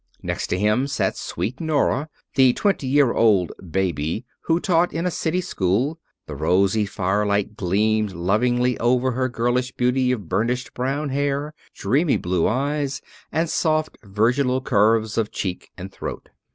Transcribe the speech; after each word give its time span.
Next 0.23 0.47
to 0.47 0.57
him 0.57 0.87
sat 0.87 1.15
sweet 1.15 1.59
Nora, 1.61 2.09
the 2.33 2.53
twenty 2.53 2.87
year 2.87 3.13
old 3.13 3.51
"baby," 3.69 4.25
who 4.45 4.59
taught 4.59 4.91
in 4.91 5.05
a 5.05 5.11
city 5.11 5.41
school; 5.41 5.99
the 6.25 6.33
rosy 6.35 6.87
firelight 6.87 7.55
gleamed 7.55 8.11
lovingly 8.13 8.79
over 8.79 9.11
her 9.11 9.29
girlish 9.29 9.71
beauty 9.73 10.11
of 10.11 10.27
burnished 10.27 10.73
brown 10.73 11.09
hair, 11.09 11.53
dreamy 11.75 12.17
blue 12.17 12.47
eyes, 12.47 13.03
and 13.31 13.47
soft, 13.47 13.95
virginal 14.03 14.59
curves 14.59 15.19
of 15.19 15.31
cheek 15.31 15.69
and 15.77 15.91
throat. 15.91 16.29